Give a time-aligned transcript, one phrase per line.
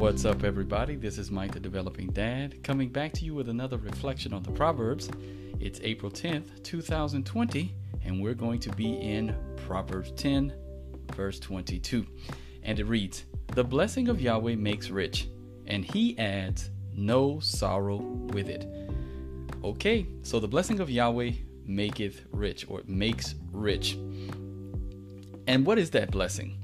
[0.00, 0.96] What's up, everybody?
[0.96, 4.50] This is Mike, the Developing Dad, coming back to you with another reflection on the
[4.50, 5.10] Proverbs.
[5.60, 7.74] It's April 10th, 2020,
[8.06, 9.36] and we're going to be in
[9.66, 10.54] Proverbs 10,
[11.14, 12.06] verse 22.
[12.62, 15.28] And it reads The blessing of Yahweh makes rich,
[15.66, 18.66] and he adds no sorrow with it.
[19.62, 21.32] Okay, so the blessing of Yahweh
[21.66, 23.98] maketh rich, or makes rich.
[25.46, 26.56] And what is that blessing?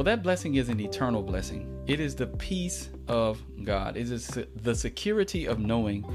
[0.00, 1.78] Well, that blessing is an eternal blessing.
[1.86, 3.98] It is the peace of God.
[3.98, 4.28] It is
[4.62, 6.10] the security of knowing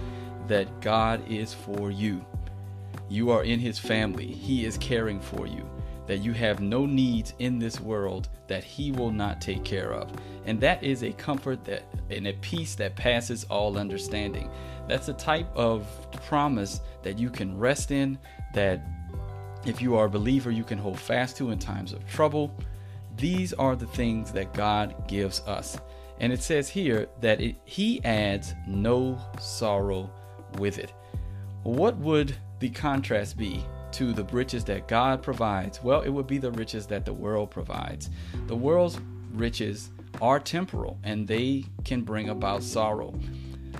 [0.48, 2.25] that God is for you.
[3.09, 4.25] You are in His family.
[4.25, 5.70] He is caring for you.
[6.08, 10.11] That you have no needs in this world that He will not take care of.
[10.47, 14.49] And that is a comfort that and a peace that passes all understanding.
[14.88, 15.86] That's a type of
[16.25, 18.17] promise that you can rest in,
[18.55, 18.83] that
[19.63, 22.52] if you are a believer, you can hold fast to in times of trouble
[23.18, 25.80] these are the things that God gives us.
[26.20, 30.09] And it says here that it, He adds no sorrow
[30.58, 30.94] with it.
[31.64, 35.84] What would the contrast be to the riches that God provides?
[35.84, 38.09] Well, it would be the riches that the world provides.
[38.48, 39.00] The world's
[39.34, 39.89] riches
[40.22, 43.14] are temporal and they can bring about sorrow.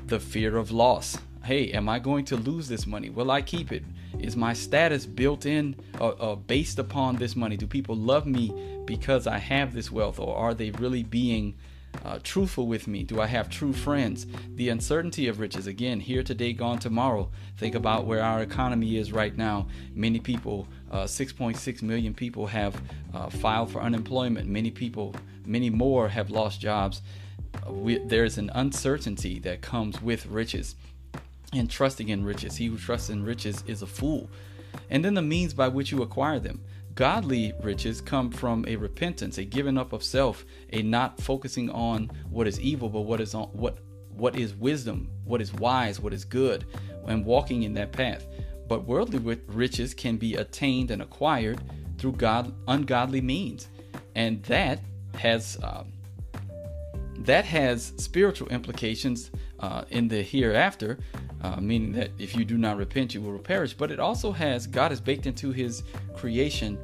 [0.08, 1.18] The fear of loss.
[1.44, 3.10] Hey, am I going to lose this money?
[3.10, 3.84] Will I keep it?
[4.20, 7.58] Is my status built in or, based upon this money?
[7.58, 8.54] Do people love me
[8.86, 11.56] because I have this wealth, or are they really being
[12.04, 13.04] uh, truthful with me?
[13.04, 14.26] Do I have true friends?
[14.56, 15.68] The uncertainty of riches.
[15.68, 17.30] Again, here today, gone tomorrow.
[17.58, 19.68] Think about where our economy is right now.
[19.94, 22.82] Many people, 6.6 uh, million people, have
[23.14, 24.48] uh, filed for unemployment.
[24.48, 27.02] Many people, many more, have lost jobs.
[27.70, 30.76] We, there's an uncertainty that comes with riches
[31.58, 32.56] and trusting in riches.
[32.56, 34.30] He who trusts in riches is a fool.
[34.90, 36.64] And then the means by which you acquire them.
[36.96, 42.10] Godly riches come from a repentance, a giving up of self, a not focusing on
[42.30, 46.14] what is evil, but what is on what what is wisdom, what is wise, what
[46.14, 46.66] is good,
[47.06, 48.26] and walking in that path.
[48.70, 51.62] But worldly riches can be attained and acquired
[51.98, 53.68] through God ungodly means,
[54.16, 54.80] and that
[55.16, 55.84] has uh,
[57.26, 61.00] that has spiritual implications uh, in the hereafter
[61.46, 63.74] uh, meaning that if you do not repent, you will perish.
[63.74, 65.84] But it also has God has baked into His
[66.16, 66.80] creation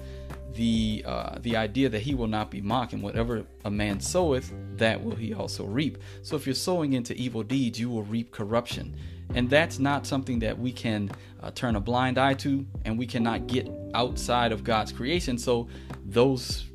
[0.54, 4.54] the uh, the idea that He will not be mocked, and whatever a man soweth,
[4.78, 5.98] that will he also reap.
[6.22, 8.96] So if you're sowing into evil deeds, you will reap corruption,
[9.34, 11.10] and that's not something that we can
[11.42, 15.38] uh, turn a blind eye to, and we cannot get outside of God's creation.
[15.38, 15.70] So
[16.06, 16.66] those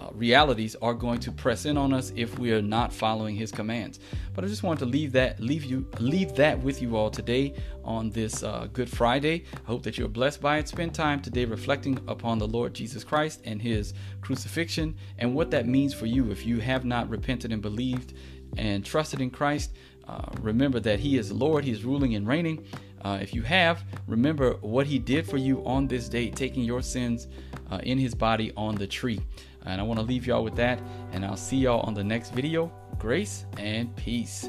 [0.00, 3.50] uh, realities are going to press in on us if we are not following his
[3.50, 4.00] commands.
[4.34, 7.54] But i just wanted to leave that leave you leave that with you all today
[7.84, 9.44] on this uh, good friday.
[9.54, 10.68] I hope that you're blessed by it.
[10.68, 15.66] Spend time today reflecting upon the lord jesus christ and his crucifixion and what that
[15.66, 16.30] means for you.
[16.30, 18.14] If you have not repented and believed
[18.56, 19.72] and trusted in christ
[20.06, 21.64] uh, remember that he is lord.
[21.64, 22.64] He is ruling and reigning
[23.04, 26.82] uh, if you have, remember what he did for you on this day, taking your
[26.82, 27.28] sins
[27.70, 29.20] uh, in his body on the tree.
[29.66, 30.80] And I want to leave y'all with that.
[31.12, 32.72] And I'll see y'all on the next video.
[32.98, 34.48] Grace and peace.